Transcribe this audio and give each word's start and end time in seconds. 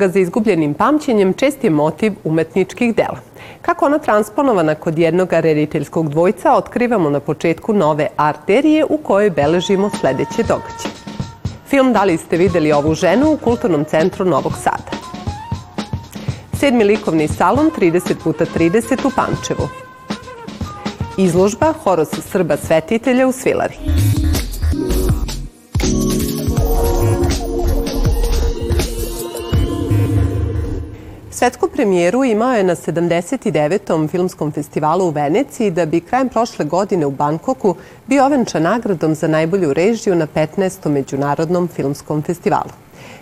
Potraga 0.00 0.12
za 0.12 0.20
izgubljenim 0.20 0.74
pamćenjem 0.74 1.32
čest 1.32 1.64
je 1.64 1.70
motiv 1.70 2.12
umetničkih 2.24 2.94
dela. 2.96 3.18
Kako 3.62 3.86
ona 3.86 3.98
transponovana 3.98 4.74
kod 4.74 4.98
jednog 4.98 5.28
rediteljskog 5.32 6.08
dvojca 6.08 6.52
otkrivamo 6.52 7.10
na 7.10 7.20
početku 7.20 7.72
nove 7.72 8.06
arterije 8.16 8.84
u 8.84 8.96
kojoj 8.96 9.30
beležimo 9.30 9.90
sledeće 9.90 10.42
događaje. 10.42 10.94
Film 11.66 11.92
Da 11.92 12.04
li 12.04 12.16
ste 12.16 12.36
videli 12.36 12.72
ovu 12.72 12.94
ženu 12.94 13.32
u 13.32 13.36
Kulturnom 13.36 13.84
centru 13.84 14.24
Novog 14.24 14.52
Sada. 14.56 14.90
Sedmi 16.52 16.84
likovni 16.84 17.28
salon 17.28 17.70
30 17.78 18.14
puta 18.24 18.44
30 18.44 19.06
u 19.06 19.10
Pančevu. 19.16 19.68
Izložba 21.18 21.72
Horos 21.84 22.08
Srba 22.08 22.56
svetitelja 22.56 23.26
u 23.26 23.32
Svilari. 23.32 23.99
Svetsku 31.40 31.68
premijeru 31.68 32.24
imao 32.24 32.52
je 32.52 32.64
na 32.64 32.74
79. 32.74 34.08
filmskom 34.08 34.52
festivalu 34.52 35.06
u 35.06 35.10
Veneciji 35.10 35.70
da 35.70 35.86
bi 35.86 36.00
krajem 36.00 36.28
prošle 36.28 36.64
godine 36.64 37.06
u 37.06 37.10
Bankoku 37.10 37.74
bio 38.06 38.24
ovenčan 38.24 38.62
nagradom 38.62 39.14
za 39.14 39.28
najbolju 39.28 39.72
režiju 39.72 40.14
na 40.14 40.26
15. 40.26 40.88
međunarodnom 40.88 41.68
filmskom 41.68 42.22
festivalu. 42.22 42.70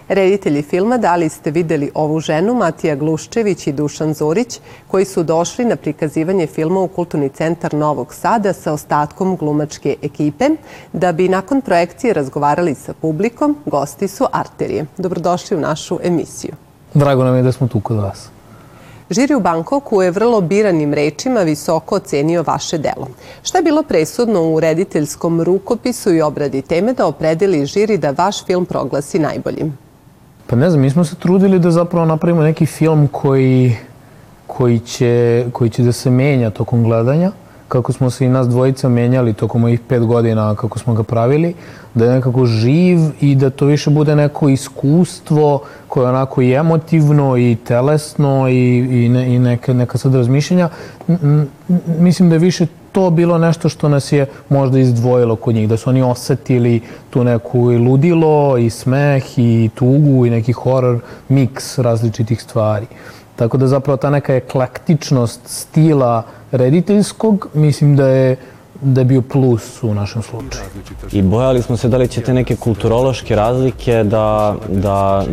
Reditelji 0.09 0.62
filma 0.62 0.98
Da 0.98 1.16
li 1.16 1.28
ste 1.28 1.50
videli 1.50 1.90
ovu 1.95 2.20
ženu, 2.20 2.54
Matija 2.54 2.96
Gluščević 2.96 3.66
i 3.66 3.73
Dušan 3.73 4.14
Zorić, 4.14 4.60
koji 4.88 5.04
su 5.04 5.23
došli 5.23 5.65
na 5.65 5.76
prikazivanje 5.76 6.46
filma 6.46 6.80
u 6.80 6.88
Kulturni 6.88 7.28
centar 7.28 7.74
Novog 7.74 8.15
Sada 8.15 8.52
sa 8.52 8.73
ostatkom 8.73 9.37
glumačke 9.37 9.96
ekipe, 10.02 10.48
da 10.93 11.12
bi 11.12 11.28
nakon 11.28 11.60
projekcije 11.60 12.15
razgovarali 12.15 12.74
sa 12.74 12.95
publikom, 12.95 13.56
gosti 13.66 14.09
su 14.09 14.26
Arterije. 14.32 14.87
Dobrodošli 14.96 15.56
u 15.56 15.60
našu 15.60 15.98
emisiju. 16.02 16.68
Drago 16.94 17.24
nam 17.24 17.36
je 17.36 17.42
da 17.42 17.52
smo 17.52 17.68
tu 17.68 17.80
kod 17.80 17.96
vas. 17.96 18.28
Žiri 19.10 19.34
u 19.34 19.40
Bankoku 19.40 20.02
je 20.02 20.10
vrlo 20.10 20.40
biranim 20.40 20.94
rečima 20.94 21.40
visoko 21.40 21.94
ocenio 21.94 22.44
vaše 22.46 22.78
delo. 22.78 23.08
Šta 23.42 23.58
je 23.58 23.64
bilo 23.64 23.82
presudno 23.82 24.42
u 24.42 24.60
rediteljskom 24.60 25.42
rukopisu 25.42 26.14
i 26.14 26.20
obradi 26.20 26.62
teme 26.62 26.92
da 26.92 27.06
opredeli 27.06 27.66
žiri 27.66 27.98
da 27.98 28.10
vaš 28.10 28.44
film 28.44 28.66
proglasi 28.66 29.18
najboljim? 29.18 29.78
Pa 30.46 30.56
ne 30.56 30.70
znam, 30.70 30.82
mi 30.82 30.90
smo 30.90 31.04
se 31.04 31.14
trudili 31.16 31.59
da 31.59 31.70
zapravo 31.70 32.06
napravimo 32.06 32.42
neki 32.42 32.66
film 32.66 33.09
koji, 33.12 33.76
koji, 34.46 34.78
će, 34.78 35.44
koji 35.52 35.70
će 35.70 35.82
da 35.82 35.92
se 35.92 36.10
menja 36.10 36.50
tokom 36.50 36.84
gledanja 36.84 37.32
kako 37.69 37.93
smo 37.93 38.11
se 38.11 38.27
i 38.27 38.29
nas 38.29 38.49
dvojica 38.49 38.88
menjali 38.88 39.33
tokom 39.33 39.65
ovih 39.65 39.80
pet 39.80 40.02
godina 40.02 40.55
kako 40.55 40.79
smo 40.79 40.95
ga 40.95 41.02
pravili, 41.02 41.55
da 41.95 42.05
je 42.05 42.11
nekako 42.11 42.47
živ 42.47 42.99
i 43.21 43.35
da 43.35 43.51
to 43.51 43.66
više 43.66 43.91
bude 43.91 44.16
neko 44.16 44.49
iskustvo 44.49 45.63
koje 45.89 46.05
je 46.05 46.09
onako 46.09 46.43
i 46.43 46.52
emotivno 46.52 47.37
i 47.37 47.57
telesno 47.65 48.49
i, 48.49 48.79
i, 49.05 49.09
ne, 49.09 49.35
i 49.35 49.39
neka, 49.39 49.73
neka 49.73 49.99
sad 49.99 50.15
razmišljenja. 50.15 50.69
Mislim 51.99 52.29
da 52.29 52.35
je 52.35 52.39
više 52.39 52.66
to 52.93 53.11
bilo 53.11 53.39
nešto 53.39 53.69
što 53.69 53.89
nas 53.89 54.13
je 54.13 54.27
možda 54.49 54.79
izdvojilo 54.79 55.37
kod 55.37 55.55
njih, 55.55 55.69
da 55.69 55.77
su 55.77 55.91
oni 55.91 56.02
osetili 56.02 56.80
tu 57.11 57.24
neku 57.24 57.73
i 57.73 57.79
ludilo 57.79 58.59
i 58.59 58.71
smeh 58.71 59.39
i 59.39 59.71
tugu 59.74 60.27
i 60.27 60.30
neki 60.30 60.52
horor 60.52 61.01
miks 61.29 61.79
različitih 61.79 62.43
stvari. 62.43 62.87
Tako 63.37 63.57
da 63.57 63.66
zapravo 63.66 63.96
ta 63.96 64.11
neka 64.11 64.34
eklektičnost 64.34 65.41
stila 65.44 66.22
rediteljskog, 66.50 67.49
mislim 67.54 67.97
da 67.97 68.09
je 68.09 68.37
da 68.81 69.00
je 69.00 69.05
bio 69.05 69.22
plus 69.22 69.83
u 69.83 69.95
našem 69.95 70.22
slučaju. 70.22 70.65
I 71.12 71.22
bojali 71.22 71.62
smo 71.62 71.77
se 71.77 71.89
da 71.89 71.97
li 71.97 72.09
će 72.09 72.21
te 72.21 72.34
neke 72.34 72.56
kulturološke 72.56 73.37
razlike 73.37 74.05
da, 74.05 74.55
da, 74.69 75.25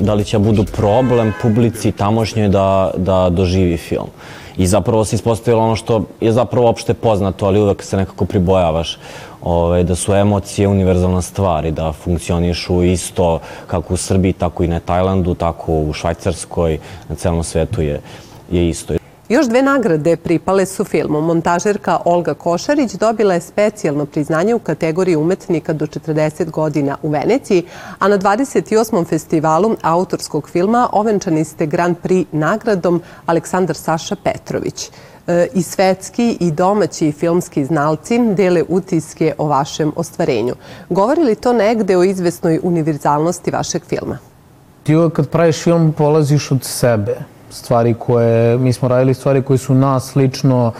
da 0.00 0.14
li 0.14 0.24
će 0.24 0.38
budu 0.38 0.64
problem 0.64 1.32
publici 1.42 1.92
tamošnjoj 1.92 2.48
da, 2.48 2.90
da 2.96 3.30
doživi 3.30 3.76
film. 3.76 4.08
I 4.56 4.66
zapravo 4.66 5.04
se 5.04 5.16
ispostavilo 5.16 5.62
ono 5.62 5.76
što 5.76 6.04
je 6.20 6.32
zapravo 6.32 6.68
opšte 6.68 6.94
poznato, 6.94 7.46
ali 7.46 7.60
uvek 7.60 7.82
se 7.82 7.96
nekako 7.96 8.24
pribojavaš 8.24 8.98
ovaj, 9.42 9.84
da 9.84 9.94
su 9.94 10.14
emocije 10.14 10.68
univerzalna 10.68 11.22
stvar 11.22 11.64
i 11.64 11.70
da 11.70 11.92
funkcionišu 11.92 12.82
isto 12.82 13.40
kako 13.66 13.94
u 13.94 13.96
Srbiji, 13.96 14.32
tako 14.32 14.64
i 14.64 14.68
na 14.68 14.80
Tajlandu, 14.80 15.34
tako 15.34 15.72
u 15.72 15.92
Švajcarskoj, 15.92 16.78
na 17.08 17.14
celom 17.14 17.44
svetu 17.44 17.82
je, 17.82 18.00
je 18.50 18.68
isto. 18.68 19.01
Još 19.32 19.46
dve 19.46 19.62
nagrade 19.62 20.16
pripale 20.16 20.66
su 20.66 20.84
filmu. 20.84 21.20
Montažerka 21.20 21.98
Olga 22.04 22.34
Košarić 22.34 22.92
dobila 22.92 23.34
je 23.34 23.40
specijalno 23.40 24.06
priznanje 24.06 24.54
u 24.54 24.58
kategoriji 24.58 25.16
umetnika 25.16 25.72
do 25.72 25.86
40 25.86 26.50
godina 26.50 26.96
u 27.02 27.08
Veneciji, 27.08 27.62
a 27.98 28.08
na 28.08 28.18
28. 28.18 29.06
festivalu 29.06 29.76
autorskog 29.82 30.48
filma 30.48 30.88
ovenčani 30.92 31.44
ste 31.44 31.66
Grand 31.66 31.96
Prix 32.02 32.26
nagradom 32.32 33.02
Aleksandar 33.26 33.76
Saša 33.76 34.16
Petrović. 34.24 34.90
E, 35.26 35.46
I 35.54 35.62
svetski 35.62 36.36
i 36.40 36.50
domaći 36.50 37.12
filmski 37.12 37.64
znalci 37.64 38.18
dele 38.34 38.62
utiske 38.68 39.34
o 39.38 39.46
vašem 39.46 39.92
ostvarenju. 39.96 40.54
Govori 40.88 41.22
li 41.22 41.34
to 41.34 41.52
negde 41.52 41.96
o 41.96 42.04
izvesnoj 42.04 42.60
univerzalnosti 42.62 43.50
vašeg 43.50 43.82
filma? 43.88 44.18
Ti 44.82 44.96
uvek 44.96 45.12
kad 45.12 45.28
praviš 45.28 45.62
film 45.62 45.92
polaziš 45.92 46.50
od 46.50 46.64
sebe 46.64 47.32
stvari 47.52 47.94
koje, 47.94 48.58
mi 48.58 48.72
smo 48.72 48.88
radili 48.88 49.14
stvari 49.14 49.42
koje 49.42 49.58
su 49.58 49.74
nas 49.74 50.16
lično 50.16 50.72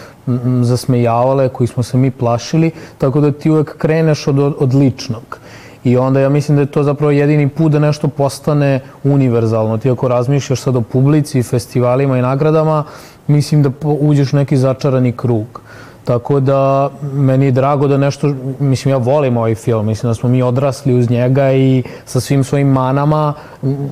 zasmejavale, 0.62 1.48
koji 1.48 1.66
smo 1.66 1.82
se 1.82 1.96
mi 1.96 2.10
plašili, 2.10 2.70
tako 2.98 3.20
da 3.20 3.32
ti 3.32 3.50
uvek 3.50 3.76
kreneš 3.78 4.26
od, 4.28 4.38
od 4.38 4.74
ličnog. 4.74 5.38
I 5.84 5.96
onda 5.96 6.20
ja 6.20 6.28
mislim 6.28 6.56
da 6.56 6.62
je 6.62 6.70
to 6.70 6.82
zapravo 6.82 7.10
jedini 7.10 7.48
put 7.48 7.72
da 7.72 7.78
nešto 7.78 8.08
postane 8.08 8.80
univerzalno. 9.04 9.78
Ti 9.78 9.90
ako 9.90 10.08
razmišljaš 10.08 10.60
sad 10.60 10.76
o 10.76 10.80
publici, 10.80 11.42
festivalima 11.42 12.18
i 12.18 12.22
nagradama, 12.22 12.84
mislim 13.26 13.62
da 13.62 13.70
uđeš 13.82 14.32
u 14.32 14.36
neki 14.36 14.56
začarani 14.56 15.12
krug. 15.12 15.60
Tako 16.04 16.40
da 16.40 16.90
meni 17.12 17.44
je 17.44 17.52
drago 17.52 17.88
da 17.88 17.96
nešto, 17.96 18.34
mislim 18.60 18.90
ja 18.90 18.96
volim 18.96 19.36
ovaj 19.36 19.54
film, 19.54 19.86
mislim 19.86 20.10
da 20.10 20.14
smo 20.14 20.28
mi 20.28 20.42
odrasli 20.42 20.98
uz 20.98 21.10
njega 21.10 21.52
i 21.52 21.82
sa 22.04 22.20
svim 22.20 22.44
svojim 22.44 22.68
manama, 22.68 23.34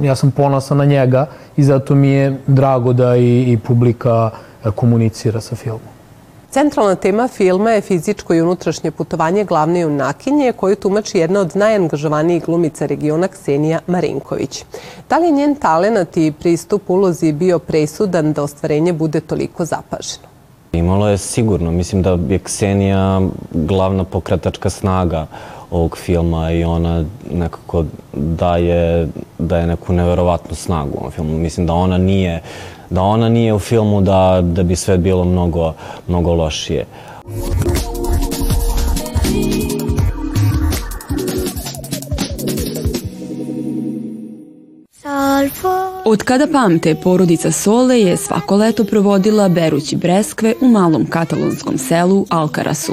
ja 0.03 0.15
sam 0.17 0.31
ponosan 0.31 0.79
na 0.79 0.85
njega 0.85 1.27
i 1.57 1.63
zato 1.63 1.95
mi 1.95 2.09
je 2.09 2.41
drago 2.47 2.93
da 2.93 3.17
i, 3.17 3.53
i 3.53 3.59
publika 3.59 4.31
komunicira 4.75 5.41
sa 5.41 5.57
filmom. 5.57 5.81
Centralna 6.51 6.95
tema 6.95 7.29
filma 7.29 7.71
je 7.71 7.81
fizičko 7.81 8.35
i 8.35 8.41
unutrašnje 8.41 8.91
putovanje 8.91 9.45
glavne 9.45 9.81
junakinje 9.81 10.53
koju 10.53 10.77
tumači 10.77 11.19
jedna 11.19 11.41
od 11.41 11.57
najangažovanijih 11.57 12.45
glumica 12.45 12.87
regiona 12.87 13.29
Ksenija 13.29 13.81
Marinković. 13.87 14.65
Da 15.09 15.19
li 15.19 15.27
je 15.27 15.33
njen 15.33 15.55
talenat 15.55 16.17
i 16.17 16.33
pristup 16.33 16.91
ulozi 16.91 17.33
bio 17.33 17.59
presudan 17.59 18.33
da 18.33 18.43
ostvarenje 18.43 18.93
bude 18.93 19.21
toliko 19.21 19.65
zapaženo? 19.65 20.30
Imalo 20.73 21.09
je 21.09 21.19
sigurno, 21.19 21.71
mislim 21.71 22.03
da 22.03 22.19
je 22.29 22.39
Ksenija 22.39 23.21
glavna 23.53 24.05
pokretačka 24.05 24.71
snaga 24.71 25.27
ovog 25.71 25.99
filma 25.99 26.51
i 26.53 26.65
ona 26.65 27.05
nekako 27.33 27.85
daje, 28.13 29.09
daje 29.39 29.67
neku 29.67 29.93
neverovatnu 29.93 30.55
snagu 30.55 30.99
ovom 30.99 31.11
filmu. 31.11 31.39
Mislim 31.39 31.67
da 31.67 31.75
ona 31.75 31.99
nije, 31.99 32.43
da 32.91 33.03
ona 33.03 33.29
nije 33.29 33.55
u 33.55 33.59
filmu 33.59 34.01
da, 34.01 34.41
da 34.43 34.63
bi 34.63 34.77
sve 34.77 34.99
bilo 34.99 35.25
mnogo, 35.25 35.73
mnogo 36.09 36.35
lošije. 36.35 36.85
Od 46.05 46.23
kada 46.23 46.47
pamte, 46.47 46.95
porodica 46.95 47.53
Sole 47.53 48.01
je 48.01 48.17
svako 48.17 48.57
leto 48.57 48.85
provodila 48.85 49.49
berući 49.49 49.97
breskve 49.97 50.55
u 50.61 50.69
malom 50.69 51.07
katalonskom 51.07 51.79
selu 51.79 52.27
Alkarasu. 52.29 52.93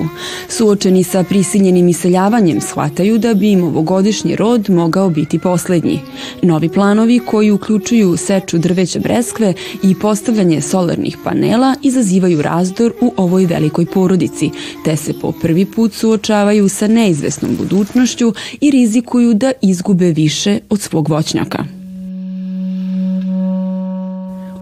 Suočeni 0.50 1.04
sa 1.04 1.24
prisiljenim 1.24 1.88
iseljavanjem 1.88 2.62
shvataju 2.62 3.18
da 3.18 3.34
bi 3.34 3.52
im 3.52 3.64
ovogodišnji 3.64 4.36
rod 4.36 4.70
mogao 4.70 5.10
biti 5.10 5.40
poslednji. 5.40 6.00
Novi 6.42 6.70
planovi 6.70 7.20
koji 7.20 7.52
uključuju 7.52 8.18
seču 8.18 8.58
drveća 8.58 9.00
breskve 9.00 9.54
i 9.84 9.96
postavljanje 10.00 10.62
solarnih 10.62 11.18
panela 11.24 11.76
izazivaju 11.82 12.42
razdor 12.42 12.94
u 13.02 13.14
ovoj 13.18 13.46
velikoj 13.46 13.86
porodici, 13.86 14.52
te 14.86 14.96
se 14.96 15.14
po 15.22 15.32
prvi 15.32 15.66
put 15.66 15.94
suočavaju 15.94 16.70
sa 16.70 16.88
neizvesnom 16.88 17.56
budućnošću 17.56 18.34
i 18.62 18.72
rizikuju 18.72 19.34
da 19.34 19.52
izgube 19.62 20.12
više 20.12 20.60
od 20.70 20.82
svog 20.82 21.10
voćnjaka. 21.10 21.77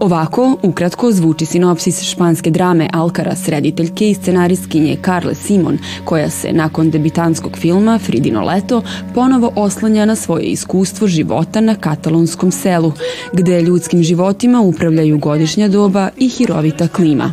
Ovako, 0.00 0.56
ukratko, 0.62 1.12
zvuči 1.12 1.46
sinopsis 1.46 2.02
španske 2.02 2.50
drame 2.50 2.88
Alcaraz, 2.92 3.48
rediteljke 3.48 4.10
i 4.10 4.14
scenaristkinje 4.14 4.96
Carle 5.04 5.34
Simon, 5.34 5.78
koja 6.04 6.30
se 6.30 6.52
nakon 6.52 6.90
debitanskog 6.90 7.56
filma 7.56 7.98
Fridino 7.98 8.44
leto 8.44 8.82
ponovo 9.14 9.52
oslanja 9.56 10.04
na 10.04 10.16
svoje 10.16 10.44
iskustvo 10.44 11.06
života 11.06 11.60
na 11.60 11.74
katalonskom 11.74 12.50
selu, 12.50 12.92
gde 13.32 13.62
ljudskim 13.62 14.02
životima 14.02 14.60
upravljaju 14.60 15.18
godišnja 15.18 15.68
doba 15.68 16.08
i 16.16 16.28
hirovita 16.28 16.88
klima. 16.88 17.32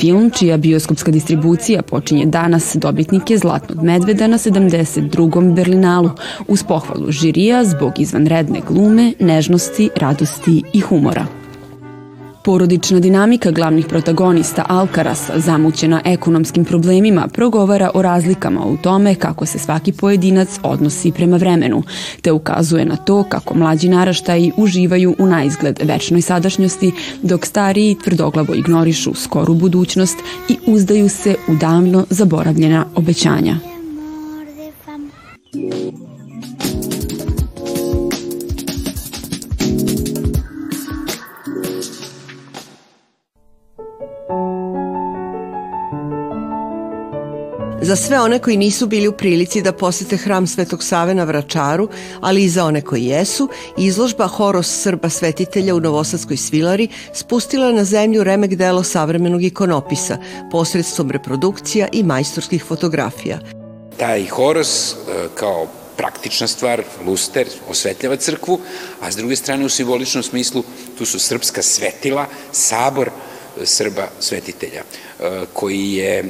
Film, 0.00 0.30
čija 0.30 0.56
bioskopska 0.56 1.10
distribucija 1.10 1.82
počinje 1.82 2.26
danas, 2.26 2.76
dobitnik 2.76 3.30
je 3.30 3.38
Zlatnog 3.38 3.82
medveda 3.82 4.26
na 4.26 4.38
72. 4.38 5.54
Berlinalu, 5.54 6.10
uz 6.48 6.62
pohvalu 6.62 7.10
žirija 7.12 7.64
zbog 7.64 7.92
izvanredne 7.98 8.60
glume, 8.68 9.12
nežnosti, 9.20 9.90
radosti 9.96 10.62
i 10.72 10.80
humora. 10.80 11.43
Porodična 12.44 13.00
dinamika 13.00 13.50
glavnih 13.50 13.86
protagonista 13.86 14.64
Alkarasa, 14.68 15.40
zamućena 15.40 16.00
ekonomskim 16.04 16.64
problemima, 16.64 17.28
progovara 17.28 17.90
o 17.94 18.02
razlikama 18.02 18.66
u 18.66 18.76
tome 18.76 19.14
kako 19.14 19.46
se 19.46 19.58
svaki 19.58 19.92
pojedinac 19.92 20.48
odnosi 20.62 21.12
prema 21.12 21.36
vremenu, 21.36 21.82
te 22.22 22.32
ukazuje 22.32 22.84
na 22.84 22.96
to 22.96 23.24
kako 23.28 23.54
mlađi 23.54 23.88
naraštaji 23.88 24.52
uživaju 24.56 25.14
u 25.18 25.26
naizgled 25.26 25.80
večnoj 25.82 26.20
sadašnjosti, 26.20 26.92
dok 27.22 27.46
stariji 27.46 27.96
tvrdoglavo 28.04 28.54
ignorišu 28.54 29.14
skoru 29.14 29.54
budućnost 29.54 30.18
i 30.48 30.56
uzdaju 30.66 31.08
se 31.08 31.34
u 31.48 31.54
davno 31.54 32.06
zaboravljena 32.10 32.86
obećanja. 32.94 33.73
Za 47.82 47.96
sve 47.96 48.20
one 48.20 48.38
koji 48.38 48.56
nisu 48.56 48.86
bili 48.86 49.08
u 49.08 49.12
prilici 49.12 49.62
da 49.62 49.72
posete 49.72 50.16
hram 50.16 50.46
Svetog 50.46 50.84
Save 50.84 51.14
na 51.14 51.24
Vračaru, 51.24 51.88
ali 52.20 52.44
i 52.44 52.48
za 52.48 52.64
one 52.64 52.80
koji 52.80 53.04
jesu, 53.04 53.48
izložba 53.78 54.26
Horos 54.26 54.82
Srba 54.82 55.08
svetitelja 55.08 55.74
u 55.74 55.80
Novosadskoj 55.80 56.36
svilari 56.36 56.88
spustila 57.12 57.72
na 57.72 57.84
zemlju 57.84 58.24
remek 58.24 58.54
delo 58.54 58.82
savremenog 58.82 59.44
ikonopisa 59.44 60.18
posredstvom 60.50 61.10
reprodukcija 61.10 61.88
i 61.92 62.02
majstorskih 62.02 62.64
fotografija. 62.64 63.38
Taj 63.96 64.26
Horos 64.26 64.92
e, 64.92 64.94
kao 65.34 65.66
praktična 65.96 66.46
stvar, 66.46 66.82
luster, 67.06 67.46
osvetljava 67.68 68.16
crkvu, 68.16 68.60
a 69.00 69.12
s 69.12 69.16
druge 69.16 69.36
strane 69.36 69.64
u 69.64 69.68
simboličnom 69.68 70.22
smislu 70.22 70.62
tu 70.98 71.06
su 71.06 71.18
srpska 71.18 71.62
svetila, 71.62 72.26
sabor 72.52 73.10
Srba 73.64 74.08
svetitelja, 74.20 74.82
e, 74.82 75.44
koji 75.52 75.92
je 75.92 76.24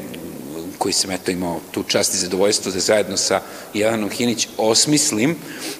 koji 0.79 0.93
sam 0.93 1.11
eto 1.11 1.31
imao 1.31 1.61
tu 1.71 1.83
čast 1.83 2.15
i 2.15 2.19
zadovoljstvo 2.19 2.73
da 2.73 2.81
zajedno 2.81 3.17
sa 3.17 3.41
Jelanom 3.75 4.11
Hinić 4.11 4.49
osmislim, 4.57 5.37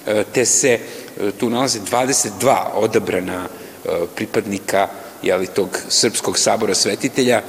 e, 0.07 0.23
te 0.33 0.45
se 0.45 0.69
e, 0.69 1.31
tu 1.31 1.49
nalaze 1.49 1.79
22 1.79 2.57
odabrana 2.73 3.47
e, 3.85 3.89
pripadnika 4.15 4.87
jeli, 5.23 5.47
tog 5.47 5.79
Srpskog 5.89 6.39
sabora 6.39 6.75
svetitelja. 6.75 7.41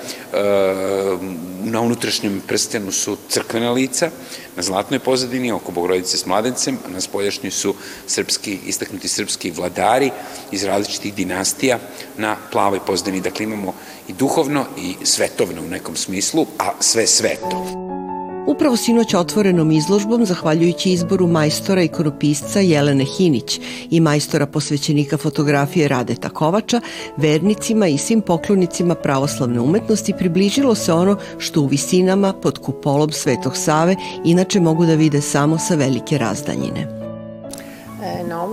Na 1.62 1.80
unutrašnjem 1.80 2.42
prstenu 2.46 2.92
su 2.92 3.16
crkvena 3.28 3.72
lica, 3.72 4.10
na 4.56 4.62
zlatnoj 4.62 4.98
pozadini 4.98 5.52
oko 5.52 5.72
Bogorodice 5.72 6.16
s 6.16 6.26
mladencem, 6.26 6.78
na 6.88 7.00
spoljašnjoj 7.00 7.50
su 7.50 7.74
srpski, 8.06 8.58
istaknuti 8.66 9.08
srpski 9.08 9.50
vladari 9.50 10.10
iz 10.52 10.64
različitih 10.64 11.14
dinastija 11.14 11.78
na 12.16 12.36
plavoj 12.52 12.80
pozadini. 12.86 13.20
Dakle, 13.20 13.44
imamo 13.44 13.74
i 14.08 14.12
duhovno 14.12 14.64
i 14.78 14.96
svetovno 15.02 15.62
u 15.62 15.68
nekom 15.68 15.96
smislu, 15.96 16.46
a 16.58 16.72
sve 16.80 17.06
sveto. 17.06 18.05
Upravo 18.46 18.76
sinoć 18.76 19.14
otvorenom 19.14 19.70
izložbom, 19.70 20.26
zahvaljujući 20.26 20.90
izboru 20.90 21.26
majstora 21.26 21.82
i 21.82 21.88
konopisca 21.88 22.60
Jelene 22.60 23.04
Hinić 23.04 23.60
i 23.90 24.00
majstora 24.00 24.46
posvećenika 24.46 25.16
fotografije 25.16 25.88
Radeta 25.88 26.28
Kovača, 26.28 26.80
vernicima 27.16 27.86
i 27.86 27.98
svim 27.98 28.20
poklonicima 28.20 28.94
pravoslavne 28.94 29.60
umetnosti 29.60 30.14
približilo 30.18 30.74
se 30.74 30.92
ono 30.92 31.16
što 31.38 31.60
u 31.60 31.66
visinama 31.66 32.32
pod 32.32 32.58
kupolom 32.58 33.12
Svetog 33.12 33.56
Save 33.56 33.96
inače 34.24 34.60
mogu 34.60 34.86
da 34.86 34.94
vide 34.94 35.20
samo 35.20 35.58
sa 35.58 35.74
velike 35.74 36.18
razdaljine. 36.18 36.95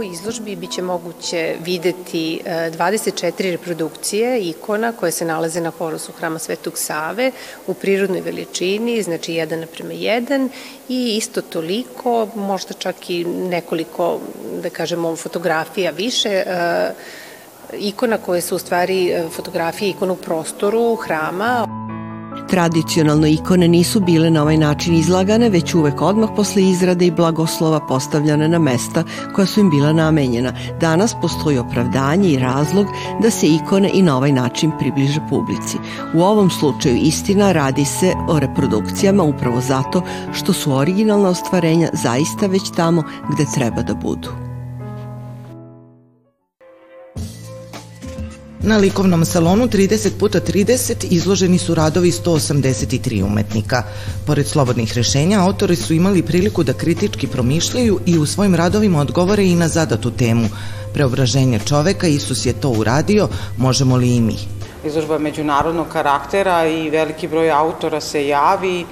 E, 0.03 0.05
ovoj 0.05 0.13
izložbi 0.13 0.55
biće 0.55 0.81
moguće 0.81 1.55
videti 1.63 2.41
24 2.45 3.47
e, 3.47 3.51
reprodukcije 3.51 4.49
ikona 4.49 4.91
koje 4.91 5.11
se 5.11 5.25
nalaze 5.25 5.61
na 5.61 5.69
horosu 5.69 6.11
hrama 6.11 6.39
Svetog 6.39 6.77
Save 6.77 7.31
u 7.67 7.73
prirodnoj 7.73 8.21
veličini, 8.21 9.01
znači 9.03 9.31
1 9.31 9.55
naprema 9.59 9.93
1 9.93 10.49
i 10.89 11.17
isto 11.17 11.41
toliko, 11.41 12.27
možda 12.35 12.73
čak 12.73 13.09
i 13.09 13.23
nekoliko, 13.25 14.19
da 14.63 14.69
kažemo, 14.69 15.15
fotografija 15.15 15.91
više, 15.91 16.29
e, 16.29 16.91
ikona 17.73 18.17
koje 18.17 18.41
su 18.41 18.55
u 18.55 18.59
stvari 18.59 19.13
fotografije 19.35 19.89
ikona 19.89 20.13
u 20.13 20.15
prostoru 20.15 20.95
hrama. 20.95 21.82
Tradicionalno 22.49 23.27
ikone 23.27 23.67
nisu 23.67 23.99
bile 23.99 24.29
na 24.29 24.41
ovaj 24.41 24.57
način 24.57 24.95
izlagane, 24.95 25.49
već 25.49 25.73
uvek 25.75 26.01
odmah 26.01 26.29
posle 26.35 26.63
izrade 26.63 27.05
i 27.05 27.11
blagoslova 27.11 27.79
postavljane 27.87 28.47
na 28.49 28.59
mesta 28.59 29.03
koja 29.35 29.45
su 29.45 29.59
im 29.59 29.69
bila 29.69 29.93
namenjena. 29.93 30.53
Danas 30.81 31.15
postoji 31.21 31.57
opravdanje 31.57 32.29
i 32.29 32.39
razlog 32.39 32.87
da 33.21 33.29
se 33.29 33.47
ikone 33.47 33.89
i 33.93 34.01
na 34.01 34.17
ovaj 34.17 34.31
način 34.31 34.71
približe 34.79 35.19
publici. 35.29 35.77
U 36.13 36.21
ovom 36.21 36.49
slučaju 36.49 36.95
istina 36.95 37.51
radi 37.51 37.85
se 37.85 38.13
o 38.29 38.39
reprodukcijama 38.39 39.23
upravo 39.23 39.61
zato 39.61 40.01
što 40.33 40.53
su 40.53 40.73
originalna 40.73 41.29
ostvarenja 41.29 41.89
zaista 41.93 42.47
već 42.47 42.71
tamo 42.75 43.03
gde 43.29 43.45
treba 43.55 43.81
da 43.81 43.93
budu. 43.93 44.52
Na 48.65 48.77
likovnom 48.77 49.25
salonu 49.25 49.67
30 49.67 50.09
puta 50.19 50.39
30 50.39 51.07
izloženi 51.09 51.57
su 51.57 51.75
radovi 51.75 52.11
183 52.11 53.23
umetnika. 53.23 53.83
Pored 54.25 54.47
slobodnih 54.47 54.93
rešenja, 54.97 55.41
autori 55.41 55.75
su 55.75 55.93
imali 55.93 56.23
priliku 56.23 56.63
da 56.63 56.73
kritički 56.73 57.27
promišljaju 57.27 57.99
i 58.05 58.17
u 58.17 58.25
svojim 58.25 58.55
radovima 58.55 58.99
odgovore 58.99 59.45
i 59.45 59.55
na 59.55 59.67
zadatu 59.67 60.11
temu. 60.11 60.47
Preobraženje 60.93 61.59
čoveka, 61.65 62.07
Isus 62.07 62.45
je 62.45 62.53
to 62.53 62.69
uradio, 62.69 63.27
možemo 63.57 63.97
li 63.97 64.15
i 64.15 64.21
mi? 64.21 64.37
Izložba 64.85 65.17
međunarodnog 65.17 65.87
karaktera 65.87 66.67
i 66.67 66.89
veliki 66.89 67.27
broj 67.27 67.51
autora 67.51 68.01
se 68.01 68.27
javi, 68.27 68.81
e, 68.81 68.85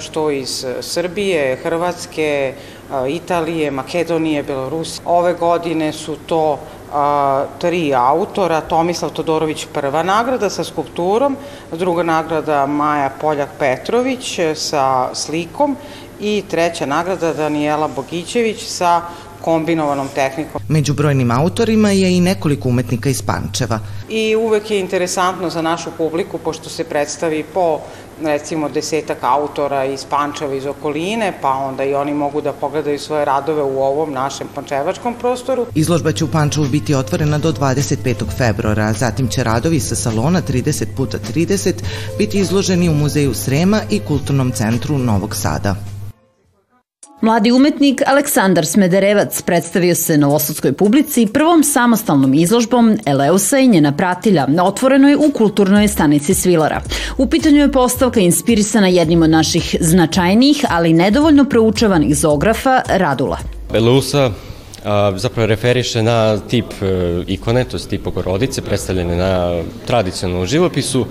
što 0.00 0.30
iz 0.30 0.66
Srbije, 0.80 1.56
Hrvatske, 1.62 2.54
e, 2.92 3.10
Italije, 3.10 3.70
Makedonije, 3.70 4.42
Belorusije. 4.42 5.02
Ove 5.06 5.34
godine 5.34 5.92
su 5.92 6.16
to 6.26 6.58
a, 6.94 7.44
tri 7.58 7.94
autora, 7.94 8.60
Tomislav 8.60 9.10
Todorović 9.10 9.66
prva 9.72 10.02
nagrada 10.02 10.50
sa 10.50 10.64
skulpturom, 10.64 11.36
druga 11.72 12.02
nagrada 12.02 12.66
Maja 12.66 13.10
Poljak 13.20 13.48
Petrović 13.58 14.40
sa 14.54 15.14
slikom 15.14 15.76
i 16.20 16.42
treća 16.50 16.86
nagrada 16.86 17.32
Danijela 17.32 17.88
Bogićević 17.88 18.66
sa 18.66 19.02
kombinovanom 19.44 20.08
tehnikom. 20.14 20.60
Među 20.68 20.94
brojnim 20.94 21.30
autorima 21.30 21.90
je 21.90 22.16
i 22.16 22.20
nekoliko 22.20 22.68
umetnika 22.68 23.08
iz 23.08 23.22
Pančeva. 23.22 23.80
I 24.08 24.36
uvek 24.36 24.70
je 24.70 24.80
interesantno 24.80 25.50
za 25.50 25.62
našu 25.62 25.90
publiku, 25.98 26.38
pošto 26.38 26.68
se 26.68 26.84
predstavi 26.84 27.44
po 27.54 27.80
recimo 28.22 28.68
desetak 28.68 29.18
autora 29.22 29.84
iz 29.84 30.04
Pančeva 30.04 30.54
iz 30.54 30.66
okoline, 30.66 31.32
pa 31.42 31.50
onda 31.50 31.84
i 31.84 31.94
oni 31.94 32.14
mogu 32.14 32.40
da 32.40 32.52
pogledaju 32.52 32.98
svoje 32.98 33.24
radove 33.24 33.62
u 33.62 33.82
ovom 33.82 34.12
našem 34.12 34.48
pančevačkom 34.54 35.14
prostoru. 35.14 35.66
Izložba 35.74 36.12
će 36.12 36.24
u 36.24 36.30
Pančevu 36.30 36.66
biti 36.66 36.94
otvorena 36.94 37.38
do 37.38 37.52
25. 37.52 38.24
februara, 38.38 38.92
zatim 38.92 39.28
će 39.28 39.44
radovi 39.44 39.80
sa 39.80 39.94
salona 39.94 40.42
30 40.42 40.86
puta 40.96 41.18
30 41.18 41.72
biti 42.18 42.38
izloženi 42.38 42.88
u 42.88 42.94
Muzeju 42.94 43.34
Srema 43.34 43.80
i 43.90 44.00
Kulturnom 44.00 44.52
centru 44.52 44.98
Novog 44.98 45.36
Sada. 45.36 45.93
Mladi 47.24 47.52
umetnik 47.52 48.02
Aleksandar 48.06 48.66
Smederevac 48.66 49.42
predstavio 49.42 49.94
se 49.94 50.18
novosadskoj 50.18 50.72
publici 50.72 51.26
prvom 51.26 51.62
samostalnom 51.64 52.34
izložbom 52.34 52.98
Eleusa 53.06 53.58
i 53.58 53.68
njena 53.68 53.92
pratilja, 53.92 54.46
otvorenoj 54.62 55.14
u 55.14 55.30
kulturnoj 55.34 55.88
stanici 55.88 56.34
Svilara. 56.34 56.82
U 57.18 57.26
pitanju 57.26 57.60
je 57.60 57.72
postavka 57.72 58.20
inspirisana 58.20 58.88
jednim 58.88 59.22
od 59.22 59.30
naših 59.30 59.76
značajnijih, 59.80 60.64
ali 60.68 60.92
nedovoljno 60.92 61.44
proučavanih 61.44 62.16
zografa 62.16 62.82
Radula. 62.88 63.38
Eleusa 63.74 64.30
zapravo 65.16 65.46
referiše 65.46 66.02
na 66.02 66.38
tip 66.38 66.66
e, 66.82 67.22
ikone, 67.26 67.64
to 67.64 67.76
je 67.76 67.88
tip 67.88 68.04
bogorodice, 68.04 68.62
predstavljene 68.62 69.16
na 69.16 69.62
tradicionalnom 69.86 70.46
živopisu. 70.46 71.06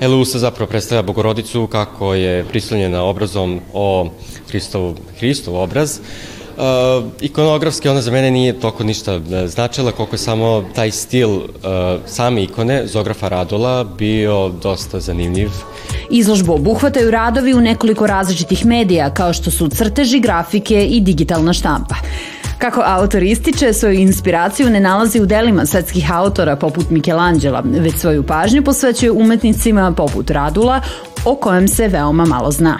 Eleusa 0.00 0.38
zapravo 0.38 0.68
predstavlja 0.68 1.02
bogorodicu 1.02 1.66
kako 1.66 2.14
je 2.14 2.44
prislonjena 2.44 3.02
obrazom 3.02 3.60
o 3.72 4.10
Hristov, 4.48 4.94
Hristov 5.18 5.56
obraz. 5.56 5.98
Uh, 6.56 7.04
ikonografski 7.20 7.88
ona 7.88 8.00
za 8.00 8.10
mene 8.10 8.30
nije 8.30 8.60
toliko 8.60 8.84
ništa 8.84 9.12
e, 9.14 9.48
značila, 9.48 9.92
koliko 9.92 10.14
je 10.14 10.18
samo 10.18 10.64
taj 10.74 10.90
stil 10.90 11.30
uh, 11.30 11.42
same 12.06 12.42
ikone 12.42 12.86
Zografa 12.86 13.28
Radola 13.28 13.84
bio 13.84 14.48
dosta 14.48 15.00
zanimljiv. 15.00 15.50
Izložbu 16.10 16.52
obuhvataju 16.52 17.10
radovi 17.10 17.54
u 17.54 17.60
nekoliko 17.60 18.06
različitih 18.06 18.66
medija, 18.66 19.14
kao 19.14 19.32
što 19.32 19.50
su 19.50 19.68
crteži, 19.68 20.20
grafike 20.20 20.86
i 20.86 21.00
digitalna 21.00 21.52
štampa. 21.52 21.94
Kako 22.58 22.82
autor 22.84 23.22
ističe, 23.22 23.72
svoju 23.72 23.94
inspiraciju 23.94 24.70
ne 24.70 24.80
nalazi 24.80 25.20
u 25.20 25.26
delima 25.26 25.66
svetskih 25.66 26.12
autora 26.12 26.56
poput 26.56 26.90
Michelangela, 26.90 27.62
već 27.64 27.94
svoju 27.94 28.22
pažnju 28.22 28.64
posvećuje 28.64 29.10
umetnicima 29.10 29.92
poput 29.92 30.30
Radula, 30.30 30.80
o 31.24 31.36
kojem 31.36 31.68
se 31.68 31.88
veoma 31.88 32.24
malo 32.24 32.50
zna. 32.50 32.78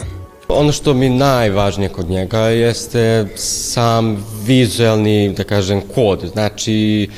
Ono 0.49 0.73
što 0.73 0.95
mi 0.95 1.09
najvažnije 1.09 1.89
kod 1.89 2.11
njega 2.11 2.39
jeste 2.39 3.27
sam 3.37 4.25
vizuelni, 4.47 5.35
da 5.37 5.45
kažem, 5.45 5.81
kod. 5.95 6.31
Znači, 6.33 7.09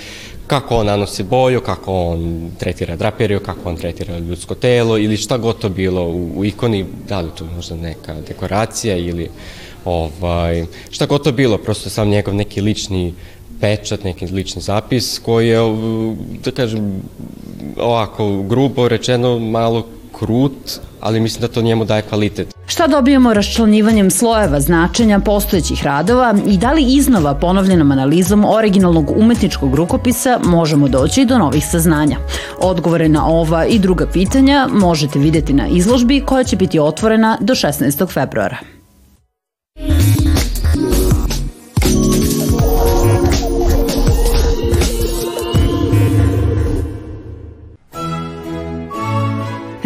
kako 0.47 0.77
on 0.77 0.87
nanosi 0.87 1.23
boju, 1.23 1.61
kako 1.61 1.93
on 1.93 2.51
tretira 2.59 2.97
draperiju, 2.97 3.41
kako 3.41 3.69
on 3.69 3.77
tretira 3.77 4.19
ljudsko 4.19 4.55
telo 4.55 4.99
ili 4.99 5.17
šta 5.17 5.39
god 5.39 5.59
to 5.59 5.69
bilo 5.69 6.03
u, 6.03 6.33
u 6.37 6.45
ikoni, 6.45 6.87
da 7.09 7.21
li 7.21 7.31
to 7.39 7.45
možda 7.45 7.77
neka 7.77 8.15
dekoracija 8.29 8.97
ili 8.97 9.31
ovaj, 9.87 10.67
šta 10.91 11.07
god 11.07 11.25
to 11.25 11.33
bilo, 11.33 11.59
prosto 11.59 11.91
sam 11.91 12.09
njegov 12.09 12.35
neki 12.35 12.61
lični 12.61 13.15
pečat, 13.61 14.05
neki 14.05 14.27
lični 14.27 14.63
zapis 14.63 15.19
koji 15.19 15.49
je, 15.49 15.59
da 16.45 16.51
kažem, 16.51 17.03
ovako 17.81 18.43
grubo 18.43 18.89
rečeno 18.89 19.39
malo 19.39 19.87
krut, 20.19 20.81
ali 21.01 21.21
mislim 21.21 21.41
da 21.41 21.49
to 21.49 21.63
njemu 21.63 21.85
daje 21.85 22.03
kvalitet. 22.03 22.55
Šta 22.67 22.87
dobijemo 22.87 23.35
raščlanjivanjem 23.35 24.11
slojeva 24.11 24.61
značenja 24.61 25.21
postojećih 25.21 25.85
radova 25.85 26.35
i 26.47 26.59
da 26.59 26.73
li 26.73 26.95
iznova 26.97 27.35
ponovljenom 27.35 27.91
analizom 27.91 28.45
originalnog 28.45 29.11
umetničkog 29.17 29.75
rukopisa 29.75 30.41
možemo 30.45 30.89
doći 30.89 31.25
do 31.25 31.39
novih 31.39 31.67
saznanja? 31.67 32.17
Odgovore 32.61 33.09
na 33.09 33.27
ova 33.27 33.67
i 33.67 33.79
druga 33.79 34.07
pitanja 34.13 34.69
možete 34.73 35.19
videti 35.19 35.53
na 35.53 35.69
izložbi 35.69 36.21
koja 36.21 36.45
će 36.45 36.57
biti 36.57 36.79
otvorena 36.79 37.39
do 37.41 37.55
16. 37.55 38.13
februara. 38.13 38.76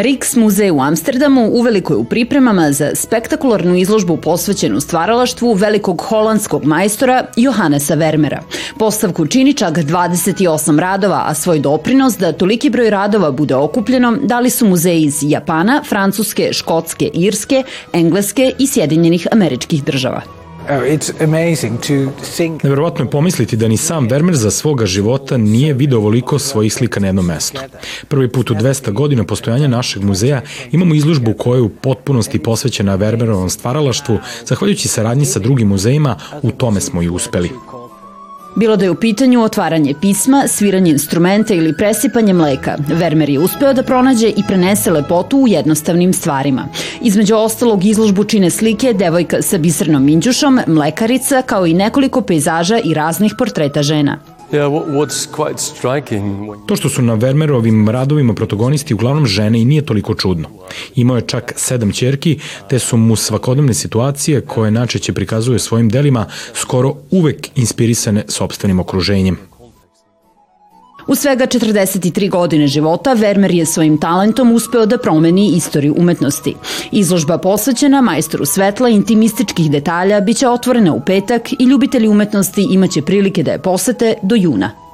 Riks 0.03 0.37
muzej 0.37 0.71
u 0.71 0.81
Amsterdamu 0.81 1.51
uveliko 1.53 1.93
je 1.93 1.97
u 1.97 2.05
pripremama 2.05 2.73
za 2.73 2.91
spektakularnu 2.95 3.77
izložbu 3.77 4.17
posvećenu 4.17 4.81
stvaralaštvu 4.81 5.53
velikog 5.53 6.01
holandskog 6.01 6.65
majstora 6.65 7.25
Johannesa 7.37 7.95
Vermera. 7.95 8.43
Postavku 8.79 9.27
čini 9.27 9.55
čak 9.55 9.79
28 9.79 10.79
radova, 10.79 11.25
a 11.27 11.35
svoj 11.35 11.59
doprinos 11.59 12.19
da 12.19 12.33
toliki 12.33 12.71
broj 12.71 12.91
radova 12.91 13.31
bude 13.31 13.55
okupljeno 13.55 14.17
dali 14.23 14.51
su 14.51 14.67
muzeji 14.67 15.03
iz 15.03 15.19
Japana, 15.23 15.83
Francuske, 15.89 16.53
Škotske, 16.53 17.11
Irske, 17.15 17.63
Engleske 17.93 18.53
i 18.59 18.67
Sjedinjenih 18.67 19.27
američkih 19.33 19.85
država. 19.85 20.40
Neverovatno 22.63 23.05
je 23.05 23.11
pomisliti 23.11 23.57
da 23.57 23.69
ni 23.69 23.77
sam 23.77 24.09
Vermeer 24.09 24.37
za 24.37 24.51
svoga 24.51 24.87
života 24.87 25.37
nije 25.37 25.75
video 25.75 25.99
ovoliko 25.99 26.39
svojih 26.39 26.75
slika 26.75 27.01
na 27.01 27.07
jednom 27.07 27.27
mestu. 27.27 27.61
Prvi 28.09 28.29
put 28.29 28.51
u 28.51 28.55
200 28.55 28.93
godina 28.93 29.25
postojanja 29.25 29.69
našeg 29.69 30.05
muzeja 30.05 30.43
imamo 30.73 30.95
izložbu 30.95 31.35
koja 31.39 31.57
je 31.57 31.63
u 31.63 31.69
potpunosti 31.69 32.39
posvećena 32.39 32.95
Vermeerovom 32.95 33.51
stvaralaštvu, 33.51 34.19
zahvaljujući 34.47 34.89
saradnji 34.89 35.25
sa 35.25 35.39
drugim 35.39 35.69
muzejima, 35.69 36.17
u 36.43 36.51
tome 36.51 36.81
smo 36.81 37.03
i 37.03 37.09
uspeli. 37.09 37.51
Bilo 38.57 38.77
da 38.77 38.85
je 38.85 38.91
u 38.91 38.95
pitanju 38.95 39.43
otvaranje 39.43 39.95
pisma, 40.01 40.45
sviranje 40.49 40.91
instrumenta 40.91 41.55
ili 41.55 41.77
presipanje 41.77 42.33
mleka, 42.33 42.77
Vermeer 42.89 43.31
je 43.31 43.39
uspeo 43.39 43.73
da 43.73 43.83
pronađe 43.83 44.29
i 44.29 44.43
prenese 44.49 44.91
lepotu 44.91 45.39
u 45.39 45.49
jednostavnim 45.49 46.13
stvarima. 46.13 46.69
Između 47.03 47.37
ostalog 47.37 47.85
izložbu 47.85 48.25
čine 48.25 48.51
slike 48.51 48.93
devojka 48.93 49.43
sa 49.43 49.59
bisernom 49.59 50.05
minđušom, 50.05 50.61
mlekarica, 50.67 51.43
kao 51.43 51.67
i 51.67 51.75
nekoliko 51.75 52.21
pejzaža 52.21 52.81
i 52.85 52.95
raznih 52.95 53.35
portreta 53.39 53.83
žena. 53.83 54.19
To 56.67 56.77
što 56.77 56.89
su 56.89 57.03
na 57.03 57.15
Vermeerovim 57.15 57.89
radovima 57.89 58.35
protagonisti 58.35 58.95
uglavnom 58.95 59.27
žene 59.27 59.61
i 59.61 59.65
nije 59.65 59.87
toliko 59.87 60.15
čudno. 60.15 60.49
Imao 60.95 61.17
je 61.17 61.27
čak 61.27 61.53
sedam 61.57 61.93
čerki, 61.93 62.39
te 62.69 62.79
su 62.79 62.97
mu 62.97 63.17
svakodnevne 63.17 63.75
situacije 63.75 64.41
koje 64.41 64.71
načeće 64.71 65.13
prikazuje 65.13 65.59
svojim 65.59 65.89
delima 65.89 66.27
skoro 66.55 66.95
uvek 67.11 67.49
inspirisane 67.55 68.25
sobstvenim 68.29 68.81
okruženjem. 68.81 69.50
U 71.07 71.15
svega 71.15 71.47
43 71.47 72.31
godine 72.31 72.67
života 72.67 73.13
Vermeer 73.13 73.55
je 73.55 73.67
svojim 73.67 73.99
talentom 74.01 74.53
uspeo 74.53 74.87
da 74.87 74.99
promeni 74.99 75.53
istoriju 75.57 75.95
umetnosti. 75.99 76.55
Izložba 76.93 77.39
posvećena 77.39 78.01
majstoru 78.01 78.47
svetla 78.47 78.89
i 78.89 78.95
intimističkih 78.95 79.71
detalja 79.71 80.21
biće 80.21 80.49
otvorena 80.49 80.95
u 80.95 81.01
petak 81.01 81.53
i 81.53 81.65
ljubitelji 81.65 82.09
umetnosti 82.09 82.67
imaće 82.71 83.03
prilike 83.03 83.43
da 83.43 83.51
je 83.51 83.63
posete 83.63 84.15
do 84.23 84.35
juna. 84.35 84.90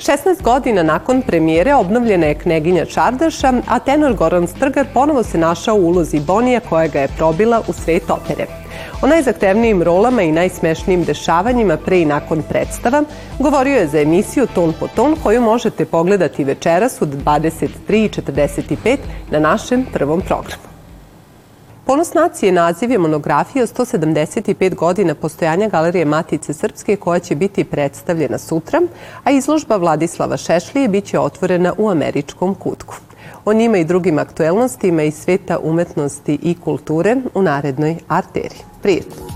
Šestnaest 0.00 0.42
godina 0.42 0.82
nakon 0.82 1.22
premijere 1.22 1.74
obnovljena 1.74 2.26
je 2.26 2.34
Kneginja 2.34 2.84
Čardaša, 2.84 3.52
a 3.68 3.78
tenor 3.78 4.14
Goran 4.14 4.46
Strgar 4.46 4.86
ponovo 4.94 5.22
se 5.22 5.38
našao 5.38 5.74
u 5.76 5.86
ulozi 5.86 6.20
Bonija 6.20 6.60
koja 6.60 6.86
ga 6.86 7.00
je 7.00 7.08
probila 7.08 7.62
u 7.68 7.72
svet 7.72 8.10
opere. 8.10 8.46
O 9.02 9.06
najzahtevnijim 9.06 9.82
rolama 9.82 10.22
i 10.22 10.32
najsmešnijim 10.32 11.04
dešavanjima 11.04 11.76
pre 11.76 12.00
i 12.00 12.04
nakon 12.04 12.42
predstava 12.48 13.02
govorio 13.38 13.76
je 13.76 13.86
za 13.86 14.00
emisiju 14.00 14.46
Ton 14.54 14.74
po 14.80 14.88
ton 14.88 15.16
koju 15.22 15.40
možete 15.40 15.84
pogledati 15.84 16.44
večeras 16.44 17.02
od 17.02 17.08
23.45 17.24 18.96
na 19.30 19.38
našem 19.38 19.86
prvom 19.92 20.20
programu. 20.20 20.75
Ponos 21.86 22.14
nacije 22.14 22.52
naziv 22.52 22.90
je 22.90 22.98
monografija 22.98 23.64
o 23.64 23.66
175 23.66 24.74
godina 24.74 25.14
postojanja 25.14 25.68
Galerije 25.68 26.04
Matice 26.04 26.52
Srpske 26.52 26.96
koja 26.96 27.18
će 27.18 27.34
biti 27.34 27.64
predstavljena 27.64 28.38
sutra, 28.38 28.80
a 29.24 29.30
izložba 29.30 29.76
Vladislava 29.76 30.36
Šešlije 30.36 30.88
biće 30.88 31.18
otvorena 31.18 31.72
u 31.78 31.90
američkom 31.90 32.54
kutku. 32.54 32.94
O 33.44 33.52
njima 33.52 33.78
i 33.78 33.84
drugim 33.84 34.18
aktuelnostima 34.18 35.02
iz 35.02 35.14
sveta 35.14 35.58
umetnosti 35.58 36.38
i 36.42 36.56
kulture 36.64 37.16
u 37.34 37.42
narednoj 37.42 37.96
arteriji. 38.08 38.60
Prijetno! 38.82 39.35